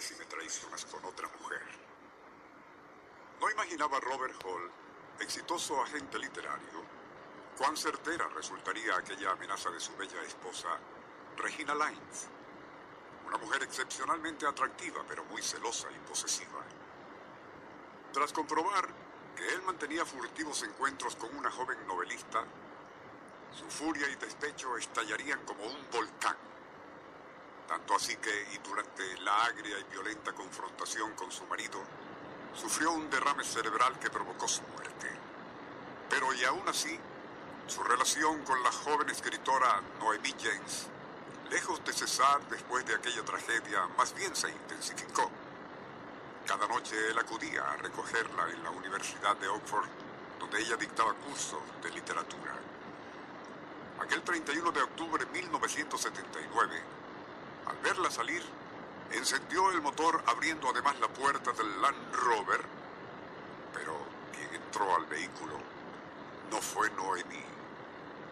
Si 0.00 0.14
me 0.16 0.24
traicionas 0.24 0.84
con 0.86 1.04
otra 1.04 1.28
mujer. 1.40 1.62
No 3.40 3.50
imaginaba 3.50 4.00
Robert 4.00 4.34
Hall, 4.44 4.68
exitoso 5.20 5.80
agente 5.80 6.18
literario, 6.18 6.82
cuán 7.56 7.76
certera 7.76 8.26
resultaría 8.34 8.96
aquella 8.96 9.30
amenaza 9.30 9.70
de 9.70 9.78
su 9.78 9.96
bella 9.96 10.20
esposa, 10.22 10.68
Regina 11.36 11.74
Lyons. 11.74 12.26
Una 13.28 13.38
mujer 13.38 13.62
excepcionalmente 13.62 14.44
atractiva, 14.44 15.04
pero 15.06 15.24
muy 15.26 15.40
celosa 15.40 15.88
y 15.92 16.08
posesiva. 16.08 16.64
Tras 18.12 18.32
comprobar 18.32 18.88
que 19.36 19.48
él 19.54 19.62
mantenía 19.62 20.04
furtivos 20.04 20.64
encuentros 20.64 21.14
con 21.14 21.34
una 21.36 21.50
joven 21.50 21.86
novelista, 21.86 22.44
su 23.56 23.70
furia 23.70 24.08
y 24.08 24.16
despecho 24.16 24.76
estallarían 24.76 25.44
como 25.44 25.64
un 25.64 25.90
volcán. 25.92 26.36
Tanto 27.70 27.94
así 27.94 28.16
que, 28.16 28.48
y 28.52 28.58
durante 28.68 29.16
la 29.20 29.44
agria 29.44 29.78
y 29.78 29.84
violenta 29.92 30.32
confrontación 30.32 31.12
con 31.14 31.30
su 31.30 31.46
marido, 31.46 31.80
sufrió 32.52 32.90
un 32.90 33.08
derrame 33.08 33.44
cerebral 33.44 33.96
que 34.00 34.10
provocó 34.10 34.48
su 34.48 34.62
muerte. 34.62 35.08
Pero 36.08 36.34
y 36.34 36.44
aún 36.46 36.68
así, 36.68 36.98
su 37.68 37.84
relación 37.84 38.42
con 38.42 38.60
la 38.64 38.72
joven 38.72 39.08
escritora 39.10 39.80
Noemí 40.00 40.34
James, 40.42 40.88
lejos 41.48 41.84
de 41.84 41.92
cesar 41.92 42.40
después 42.48 42.84
de 42.86 42.96
aquella 42.96 43.24
tragedia, 43.24 43.86
más 43.96 44.12
bien 44.16 44.34
se 44.34 44.50
intensificó. 44.50 45.30
Cada 46.48 46.66
noche 46.66 46.96
él 47.10 47.18
acudía 47.20 47.70
a 47.70 47.76
recogerla 47.76 48.50
en 48.50 48.64
la 48.64 48.70
Universidad 48.70 49.36
de 49.36 49.46
Oxford, 49.46 49.86
donde 50.40 50.60
ella 50.60 50.74
dictaba 50.74 51.14
cursos 51.14 51.60
de 51.84 51.90
literatura. 51.90 52.52
Aquel 54.00 54.22
31 54.22 54.72
de 54.72 54.82
octubre 54.82 55.24
de 55.24 55.30
1979, 55.30 56.99
al 57.70 57.76
verla 57.78 58.10
salir, 58.10 58.42
encendió 59.12 59.70
el 59.70 59.80
motor 59.80 60.22
abriendo 60.26 60.68
además 60.68 60.98
la 61.00 61.08
puerta 61.08 61.52
del 61.52 61.80
Land 61.80 62.14
Rover, 62.14 62.60
pero 63.72 63.96
quien 64.34 64.54
entró 64.54 64.96
al 64.96 65.06
vehículo 65.06 65.54
no 66.50 66.60
fue 66.60 66.90
Noemí, 66.90 67.44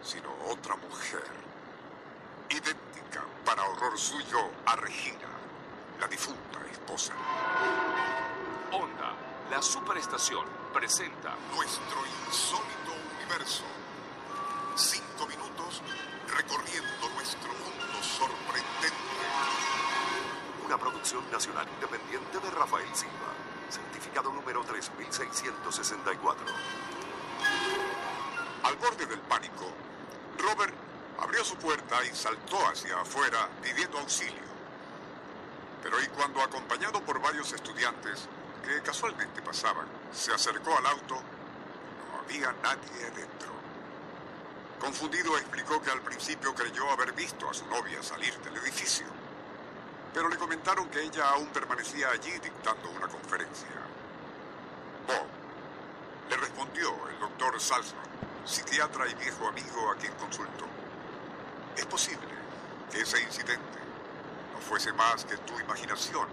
sino 0.03 0.29
otra 0.49 0.75
mujer, 0.75 1.23
idéntica 2.49 3.23
para 3.45 3.63
horror 3.63 3.97
suyo 3.97 4.39
a 4.65 4.75
Regina, 4.75 5.29
la 6.01 6.07
difunta 6.07 6.59
esposa. 6.71 7.13
Honda, 8.71 9.13
la 9.49 9.61
superestación, 9.61 10.45
presenta 10.73 11.35
Nuestro 11.55 12.05
insólito 12.27 12.91
universo. 13.17 13.63
Cinco 14.75 15.27
minutos 15.27 15.81
recorriendo 16.27 17.09
nuestro 17.15 17.49
mundo 17.53 17.88
sorprendente. 18.19 18.97
Una 20.65 20.77
producción 20.77 21.23
nacional 21.31 21.67
independiente 21.69 22.39
de 22.39 22.51
Rafael 22.51 22.93
Silva. 22.93 23.31
Certificado 23.69 24.33
número 24.33 24.61
3664. 24.63 26.45
Al 28.63 28.75
borde 28.75 29.05
del 29.05 29.21
pánico, 29.21 29.71
Robert 30.37 30.73
abrió 31.19 31.45
su 31.45 31.55
puerta 31.55 32.03
y 32.03 32.13
saltó 32.13 32.57
hacia 32.67 32.99
afuera 32.99 33.47
pidiendo 33.63 33.99
auxilio. 33.99 34.49
Pero 35.81 36.01
y 36.01 36.07
cuando 36.07 36.41
acompañado 36.41 37.01
por 37.05 37.21
varios 37.21 37.53
estudiantes 37.53 38.27
que 38.65 38.81
casualmente 38.81 39.41
pasaban, 39.41 39.87
se 40.11 40.33
acercó 40.33 40.77
al 40.77 40.85
auto, 40.87 41.15
no 41.15 42.19
había 42.19 42.51
nadie 42.61 43.11
dentro. 43.15 43.49
Confundido 44.79 45.37
explicó 45.37 45.81
que 45.81 45.91
al 45.91 46.01
principio 46.01 46.55
creyó 46.55 46.89
haber 46.89 47.11
visto 47.11 47.49
a 47.49 47.53
su 47.53 47.65
novia 47.67 48.01
salir 48.01 48.33
del 48.39 48.55
edificio, 48.57 49.05
pero 50.13 50.29
le 50.29 50.37
comentaron 50.37 50.89
que 50.89 51.01
ella 51.01 51.29
aún 51.31 51.47
permanecía 51.49 52.09
allí 52.09 52.31
dictando 52.39 52.89
una 52.91 53.07
conferencia. 53.07 53.67
Bob, 55.05 55.27
le 56.29 56.37
respondió 56.37 56.89
el 57.09 57.19
doctor 57.19 57.59
Salzman, 57.59 58.05
psiquiatra 58.45 59.07
y 59.09 59.15
viejo 59.15 59.47
amigo 59.47 59.91
a 59.91 59.95
quien 59.95 60.13
consultó. 60.13 60.65
Es 61.75 61.85
posible 61.85 62.27
que 62.89 63.01
ese 63.01 63.21
incidente 63.21 63.79
no 64.53 64.59
fuese 64.61 64.93
más 64.93 65.25
que 65.25 65.35
tu 65.37 65.59
imaginación. 65.59 66.27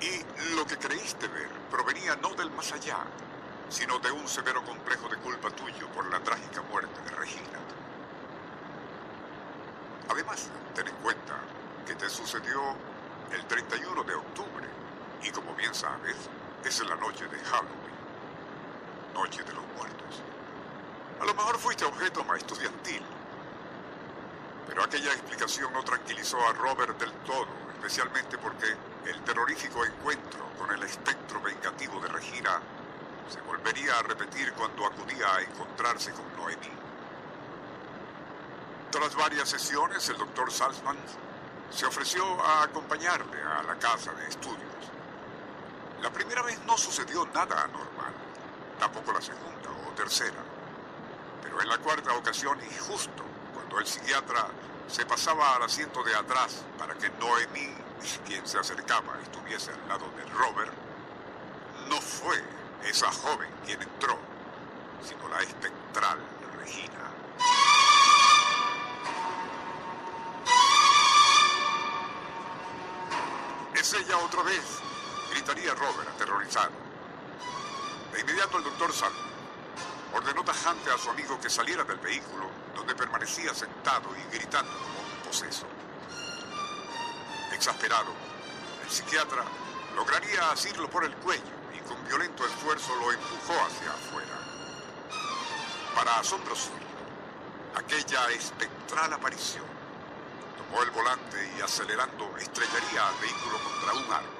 Y 0.00 0.54
lo 0.54 0.66
que 0.66 0.76
creíste 0.76 1.28
ver 1.28 1.48
provenía 1.70 2.16
no 2.16 2.34
del 2.34 2.50
más 2.50 2.72
allá, 2.72 2.98
sino 3.68 3.98
de 3.98 4.10
un 4.10 4.26
severo 4.26 4.64
complejo 4.64 5.08
de 5.08 5.16
culpa 5.18 5.50
tuyo 5.50 5.88
por 5.88 6.10
la 6.10 6.20
trágica 6.20 6.62
muerte 6.62 7.00
de 7.02 7.10
Regina. 7.10 7.58
Además, 10.08 10.48
ten 10.74 10.88
en 10.88 10.94
cuenta 10.96 11.34
que 11.86 11.94
te 11.94 12.08
sucedió 12.08 12.60
el 13.32 13.44
31 13.46 14.04
de 14.04 14.14
octubre 14.14 14.66
y 15.22 15.30
como 15.30 15.54
bien 15.54 15.74
sabes, 15.74 16.16
es 16.64 16.80
la 16.86 16.96
noche 16.96 17.26
de 17.28 17.38
Halloween, 17.38 17.98
noche 19.14 19.42
de 19.42 19.52
los 19.52 19.64
muertos. 19.76 20.22
A 21.20 21.24
lo 21.24 21.34
mejor 21.34 21.58
fuiste 21.58 21.84
objeto 21.84 22.24
más 22.24 22.38
estudiantil, 22.38 23.02
pero 24.66 24.84
aquella 24.84 25.12
explicación 25.12 25.72
no 25.72 25.82
tranquilizó 25.82 26.38
a 26.46 26.52
Robert 26.52 26.98
del 26.98 27.12
todo, 27.26 27.48
especialmente 27.74 28.38
porque 28.38 28.66
el 29.06 29.20
terrorífico 29.24 29.84
encuentro 29.84 30.44
con 30.58 30.70
el 30.70 30.82
espectro 30.82 31.40
vengativo 31.40 31.48
de 31.48 31.48
Regina 31.48 31.57
se 31.57 31.57
volvería 33.68 33.98
a 33.98 34.02
repetir 34.02 34.50
cuando 34.54 34.86
acudía 34.86 35.34
a 35.34 35.42
encontrarse 35.42 36.10
con 36.12 36.24
Noemí. 36.38 36.70
Tras 38.90 39.14
varias 39.14 39.46
sesiones, 39.50 40.08
el 40.08 40.16
doctor 40.16 40.50
Salzman 40.50 40.96
se 41.70 41.84
ofreció 41.84 42.24
a 42.42 42.62
acompañarle 42.62 43.42
a 43.42 43.62
la 43.64 43.74
casa 43.78 44.12
de 44.12 44.26
estudios. 44.26 44.58
La 46.00 46.10
primera 46.10 46.40
vez 46.40 46.58
no 46.64 46.78
sucedió 46.78 47.26
nada 47.26 47.64
anormal, 47.64 48.14
tampoco 48.80 49.12
la 49.12 49.20
segunda 49.20 49.70
o 49.86 49.92
tercera. 49.94 50.42
Pero 51.42 51.60
en 51.60 51.68
la 51.68 51.76
cuarta 51.76 52.14
ocasión, 52.14 52.58
y 52.62 52.78
justo 52.78 53.22
cuando 53.52 53.80
el 53.80 53.86
psiquiatra 53.86 54.46
se 54.86 55.04
pasaba 55.04 55.56
al 55.56 55.64
asiento 55.64 56.02
de 56.04 56.14
atrás 56.14 56.64
para 56.78 56.94
que 56.94 57.10
Noemí, 57.10 57.74
quien 58.26 58.46
se 58.48 58.58
acercaba, 58.58 59.20
estuviese 59.22 59.72
al 59.72 59.88
lado 59.88 60.06
de 60.16 60.24
Robert, 60.32 60.72
no 61.90 62.00
fue 62.00 62.57
esa 62.84 63.10
joven 63.12 63.50
quien 63.64 63.80
entró, 63.82 64.18
sino 65.06 65.28
la 65.28 65.40
espectral 65.40 66.18
Regina. 66.58 67.10
Es 73.74 73.92
ella 73.92 74.18
otra 74.18 74.42
vez, 74.42 74.62
gritaría 75.30 75.74
Robert, 75.74 76.08
aterrorizado. 76.08 76.72
De 78.12 78.20
inmediato 78.20 78.58
el 78.58 78.64
doctor 78.64 78.92
Salvo 78.92 79.28
ordenó 80.14 80.42
tajante 80.42 80.90
a 80.90 80.98
su 80.98 81.10
amigo 81.10 81.38
que 81.40 81.50
saliera 81.50 81.84
del 81.84 81.98
vehículo, 81.98 82.50
donde 82.74 82.94
permanecía 82.94 83.54
sentado 83.54 84.08
y 84.16 84.36
gritando 84.36 84.72
como 84.72 85.00
un 85.00 85.22
poseso. 85.26 85.66
Exasperado, 87.52 88.12
el 88.84 88.90
psiquiatra 88.90 89.44
lograría 89.94 90.50
asirlo 90.50 90.88
por 90.88 91.04
el 91.04 91.14
cuello 91.16 91.57
con 91.88 92.04
violento 92.06 92.44
esfuerzo 92.44 92.94
lo 92.96 93.12
empujó 93.12 93.54
hacia 93.64 93.90
afuera. 93.90 94.38
Para 95.94 96.18
asombro 96.18 96.54
suyo, 96.54 96.74
aquella 97.74 98.30
espectral 98.30 99.12
aparición 99.12 99.64
tomó 100.58 100.82
el 100.82 100.90
volante 100.90 101.36
y 101.56 101.62
acelerando 101.62 102.36
estrellaría 102.36 103.08
al 103.08 103.14
vehículo 103.20 103.58
contra 103.64 103.92
un 103.94 104.12
árbol. 104.12 104.38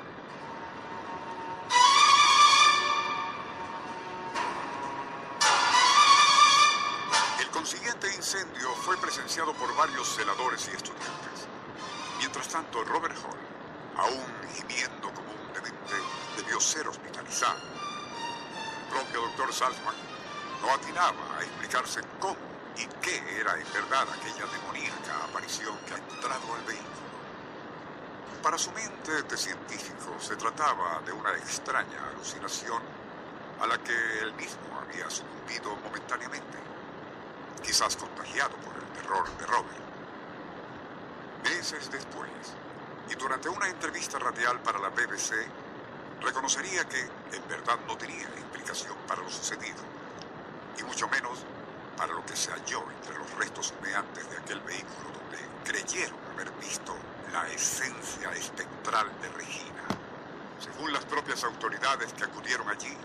El 7.41 7.49
consiguiente 7.49 8.15
incendio 8.15 8.71
fue 8.85 8.97
presenciado 8.99 9.55
por 9.55 9.75
varios 9.75 10.07
celadores 10.15 10.69
y 10.71 10.77
estudiantes. 10.77 11.49
Mientras 12.19 12.49
tanto, 12.49 12.85
Robert 12.85 13.17
Hall, 13.17 13.39
aún 13.97 14.25
gimiendo 14.55 14.98
debió 16.49 16.61
ser 16.61 16.89
hospitalizado. 16.89 17.59
El 18.87 18.95
propio 18.95 19.21
doctor 19.21 19.53
Salzman 19.53 19.95
no 20.63 20.73
atinaba 20.73 21.39
a 21.39 21.43
explicarse 21.43 22.01
cómo 22.19 22.37
y 22.75 22.87
qué 23.03 23.17
era 23.39 23.55
en 23.55 23.71
verdad 23.73 24.07
aquella 24.09 24.47
demoníaca 24.47 25.27
información 25.27 25.77
que 25.87 25.95
ha 25.95 25.99
entrado 25.99 26.55
al 26.55 26.63
vehículo. 26.65 27.09
Para 28.43 28.57
su 28.57 28.71
mente 28.73 29.23
de 29.25 29.37
científico 29.37 30.17
se 30.21 30.37
trataba 30.37 31.03
de 31.05 31.13
una 31.13 31.33
extraña 31.37 32.09
alucinación 32.15 32.83
a 33.61 33.67
la 33.67 33.77
que 33.79 33.93
él 34.21 34.33
mismo 34.35 34.81
había 34.81 35.11
sucumbido 35.11 35.77
momentáneamente, 35.77 36.59
quizás 37.63 37.95
contagiado 37.97 38.57
por 38.57 38.75
el 38.75 38.89
terror 39.03 39.29
de 39.37 39.47
Robert. 39.47 39.85
Meses 41.45 41.91
después, 41.91 42.31
y 43.11 43.15
durante 43.17 43.51
una 43.51 43.69
entrevista 43.69 44.19
radial 44.19 44.61
para 44.61 44.79
la 44.79 44.89
BBC, 44.89 45.68
reconocería 46.21 46.85
que 46.85 47.01
en 47.01 47.49
verdad 47.49 47.79
no 47.87 47.97
tenía 47.97 48.23
explicación 48.23 48.97
para 49.07 49.23
lo 49.23 49.31
sucedido, 49.31 49.83
y 50.79 50.83
mucho 50.83 51.09
menos 51.09 51.45
para 51.97 52.13
lo 52.13 52.25
que 52.25 52.37
se 52.37 52.51
halló 52.51 52.85
entre 52.91 53.19
los 53.19 53.31
restos 53.35 53.75
humeantes 53.79 54.29
de 54.31 54.37
aquel 54.39 54.61
vehículo 54.61 55.11
donde 55.13 55.39
creyeron 55.65 56.19
haber 56.33 56.51
visto 56.53 56.95
la 57.33 57.49
esencia 57.49 58.31
espectral 58.33 59.07
de 59.21 59.29
Regina. 59.31 59.85
Según 60.61 60.93
las 60.93 61.05
propias 61.05 61.43
autoridades 61.45 62.13
que 62.13 62.25
acudieron 62.25 62.69
allí, 62.69 62.97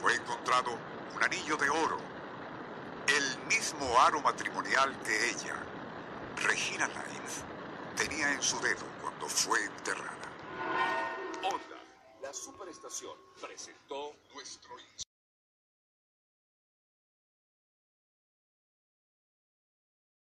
fue 0.00 0.14
encontrado 0.14 0.78
un 1.14 1.22
anillo 1.22 1.56
de 1.56 1.70
oro, 1.70 1.98
el 3.08 3.38
mismo 3.46 4.00
aro 4.00 4.20
matrimonial 4.20 4.96
que 5.04 5.30
ella, 5.30 5.54
Regina 6.42 6.86
Lyons, 6.88 7.44
tenía 7.96 8.32
en 8.32 8.42
su 8.42 8.60
dedo 8.60 8.84
cuando 9.00 9.28
fue 9.28 9.64
enterrada. 9.64 10.25
Presentó 13.40 14.14
nuestro 14.32 14.76